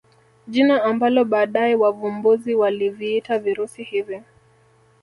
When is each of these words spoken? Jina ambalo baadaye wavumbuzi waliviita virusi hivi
Jina 0.47 0.83
ambalo 0.83 1.25
baadaye 1.25 1.75
wavumbuzi 1.75 2.55
waliviita 2.55 3.39
virusi 3.39 3.83
hivi 3.83 4.21